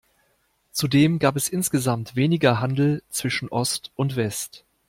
[0.71, 4.65] Zudem gab es insgesamt weniger Handel zwischen Ost und West.